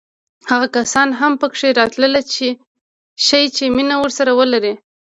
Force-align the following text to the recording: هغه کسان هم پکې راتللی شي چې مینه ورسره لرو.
هغه 0.51 0.67
کسان 0.75 1.09
هم 1.19 1.33
پکې 1.41 1.67
راتللی 1.79 2.23
شي 3.25 3.41
چې 3.55 3.63
مینه 3.75 3.95
ورسره 4.01 4.31
لرو. 4.53 4.73